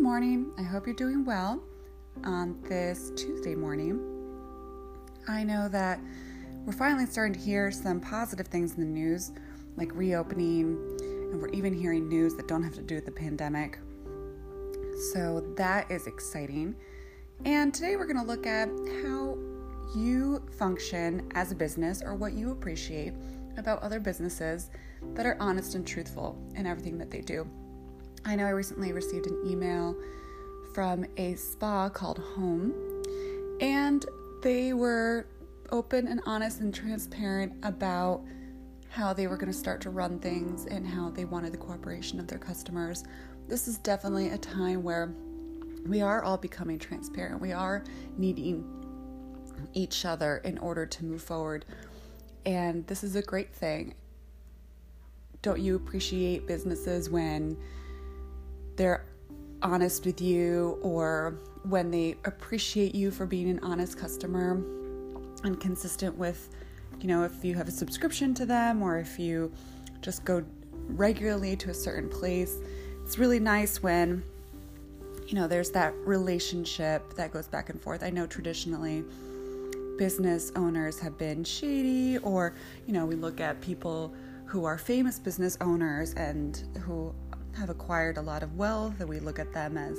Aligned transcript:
morning. 0.00 0.50
I 0.58 0.62
hope 0.62 0.86
you're 0.86 0.94
doing 0.94 1.24
well 1.24 1.62
on 2.24 2.60
this 2.62 3.10
Tuesday 3.16 3.54
morning. 3.54 4.00
I 5.28 5.44
know 5.44 5.68
that 5.68 6.00
we're 6.64 6.72
finally 6.72 7.06
starting 7.06 7.34
to 7.34 7.38
hear 7.38 7.70
some 7.70 8.00
positive 8.00 8.48
things 8.48 8.74
in 8.74 8.80
the 8.80 8.86
news, 8.86 9.32
like 9.76 9.90
reopening, 9.94 10.78
and 11.00 11.40
we're 11.40 11.48
even 11.50 11.72
hearing 11.72 12.08
news 12.08 12.34
that 12.34 12.48
don't 12.48 12.62
have 12.62 12.74
to 12.74 12.82
do 12.82 12.96
with 12.96 13.06
the 13.06 13.12
pandemic. 13.12 13.78
So 15.12 15.40
that 15.56 15.90
is 15.90 16.06
exciting. 16.06 16.74
And 17.44 17.72
today 17.72 17.96
we're 17.96 18.06
going 18.06 18.24
to 18.24 18.30
look 18.30 18.46
at 18.46 18.68
how 19.02 19.38
you 19.96 20.42
function 20.58 21.30
as 21.34 21.52
a 21.52 21.54
business 21.54 22.02
or 22.02 22.14
what 22.14 22.32
you 22.32 22.50
appreciate 22.50 23.12
about 23.56 23.82
other 23.82 24.00
businesses 24.00 24.70
that 25.14 25.26
are 25.26 25.36
honest 25.40 25.74
and 25.74 25.86
truthful 25.86 26.36
in 26.56 26.66
everything 26.66 26.98
that 26.98 27.10
they 27.10 27.20
do. 27.20 27.48
I 28.26 28.36
know 28.36 28.46
I 28.46 28.50
recently 28.50 28.92
received 28.92 29.26
an 29.26 29.38
email 29.46 29.94
from 30.72 31.04
a 31.16 31.34
spa 31.34 31.90
called 31.90 32.18
Home, 32.18 32.72
and 33.60 34.04
they 34.42 34.72
were 34.72 35.26
open 35.70 36.08
and 36.08 36.20
honest 36.24 36.60
and 36.60 36.74
transparent 36.74 37.52
about 37.62 38.22
how 38.88 39.12
they 39.12 39.26
were 39.26 39.36
going 39.36 39.52
to 39.52 39.58
start 39.58 39.80
to 39.82 39.90
run 39.90 40.18
things 40.20 40.66
and 40.66 40.86
how 40.86 41.10
they 41.10 41.24
wanted 41.24 41.52
the 41.52 41.58
cooperation 41.58 42.18
of 42.18 42.26
their 42.26 42.38
customers. 42.38 43.04
This 43.46 43.68
is 43.68 43.76
definitely 43.78 44.30
a 44.30 44.38
time 44.38 44.82
where 44.82 45.14
we 45.86 46.00
are 46.00 46.22
all 46.22 46.38
becoming 46.38 46.78
transparent. 46.78 47.40
We 47.40 47.52
are 47.52 47.84
needing 48.16 48.64
each 49.74 50.04
other 50.04 50.38
in 50.44 50.58
order 50.58 50.86
to 50.86 51.04
move 51.04 51.22
forward. 51.22 51.66
And 52.46 52.86
this 52.86 53.04
is 53.04 53.16
a 53.16 53.22
great 53.22 53.54
thing. 53.54 53.94
Don't 55.42 55.60
you 55.60 55.76
appreciate 55.76 56.46
businesses 56.46 57.10
when 57.10 57.58
they're 58.76 59.04
honest 59.62 60.04
with 60.04 60.20
you 60.20 60.78
or 60.82 61.38
when 61.68 61.90
they 61.90 62.16
appreciate 62.24 62.94
you 62.94 63.10
for 63.10 63.26
being 63.26 63.48
an 63.48 63.58
honest 63.62 63.98
customer 63.98 64.62
and 65.44 65.58
consistent 65.60 66.16
with, 66.16 66.50
you 67.00 67.08
know, 67.08 67.24
if 67.24 67.44
you 67.44 67.54
have 67.54 67.68
a 67.68 67.72
subscription 67.72 68.34
to 68.34 68.46
them 68.46 68.82
or 68.82 68.98
if 68.98 69.18
you 69.18 69.50
just 70.00 70.24
go 70.24 70.44
regularly 70.88 71.56
to 71.56 71.70
a 71.70 71.74
certain 71.74 72.08
place. 72.08 72.58
It's 73.04 73.18
really 73.18 73.40
nice 73.40 73.82
when, 73.82 74.22
you 75.26 75.34
know, 75.34 75.48
there's 75.48 75.70
that 75.70 75.94
relationship 76.04 77.14
that 77.14 77.32
goes 77.32 77.48
back 77.48 77.70
and 77.70 77.80
forth. 77.80 78.02
I 78.02 78.10
know 78.10 78.26
traditionally 78.26 79.04
business 79.96 80.52
owners 80.56 80.98
have 80.98 81.16
been 81.16 81.44
shady, 81.44 82.18
or, 82.18 82.54
you 82.86 82.92
know, 82.92 83.06
we 83.06 83.14
look 83.14 83.40
at 83.40 83.60
people 83.60 84.12
who 84.44 84.64
are 84.64 84.76
famous 84.76 85.18
business 85.18 85.56
owners 85.60 86.14
and 86.14 86.62
who 86.80 87.14
have 87.56 87.70
acquired 87.70 88.16
a 88.16 88.22
lot 88.22 88.42
of 88.42 88.56
wealth 88.56 89.00
and 89.00 89.08
we 89.08 89.20
look 89.20 89.38
at 89.38 89.52
them 89.52 89.76
as 89.76 89.98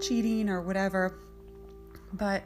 cheating 0.00 0.48
or 0.48 0.62
whatever. 0.62 1.14
But, 2.12 2.42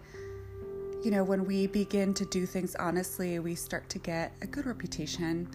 you 1.04 1.10
know, 1.10 1.24
when 1.24 1.44
we 1.44 1.66
begin 1.66 2.14
to 2.14 2.24
do 2.24 2.46
things 2.46 2.74
honestly, 2.76 3.38
we 3.38 3.54
start 3.54 3.88
to 3.90 3.98
get 3.98 4.32
a 4.42 4.46
good 4.46 4.66
reputation 4.66 5.48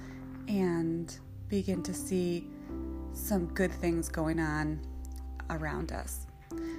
and 0.47 1.15
begin 1.49 1.83
to 1.83 1.93
see 1.93 2.47
some 3.13 3.47
good 3.47 3.71
things 3.71 4.09
going 4.09 4.39
on 4.39 4.79
around 5.49 5.91
us. 5.91 6.27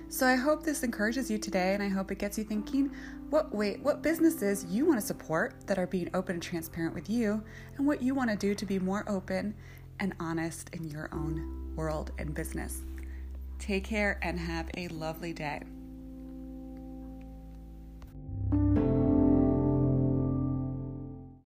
So 0.08 0.26
I 0.26 0.36
hope 0.36 0.62
this 0.62 0.82
encourages 0.82 1.30
you 1.30 1.38
today 1.38 1.74
and 1.74 1.82
I 1.82 1.88
hope 1.88 2.12
it 2.12 2.18
gets 2.18 2.38
you 2.38 2.44
thinking 2.44 2.90
what 3.30 3.52
wait, 3.52 3.80
what 3.80 4.02
businesses 4.02 4.64
you 4.68 4.86
want 4.86 5.00
to 5.00 5.06
support 5.06 5.66
that 5.66 5.78
are 5.78 5.86
being 5.86 6.08
open 6.14 6.34
and 6.34 6.42
transparent 6.42 6.94
with 6.94 7.10
you 7.10 7.42
and 7.76 7.86
what 7.86 8.00
you 8.00 8.14
want 8.14 8.30
to 8.30 8.36
do 8.36 8.54
to 8.54 8.66
be 8.66 8.78
more 8.78 9.04
open 9.08 9.54
and 10.00 10.14
honest 10.20 10.70
in 10.72 10.84
your 10.84 11.08
own 11.12 11.72
world 11.76 12.12
and 12.18 12.34
business. 12.34 12.82
Take 13.58 13.84
care 13.84 14.18
and 14.22 14.38
have 14.38 14.70
a 14.76 14.88
lovely 14.88 15.32
day. 15.32 15.62